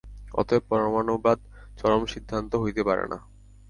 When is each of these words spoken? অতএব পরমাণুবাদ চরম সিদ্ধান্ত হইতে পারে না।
অতএব 0.33 0.63
পরমাণুবাদ 0.69 1.39
চরম 1.79 2.01
সিদ্ধান্ত 2.13 2.51
হইতে 2.63 2.81
পারে 2.83 3.05
না। 3.11 3.17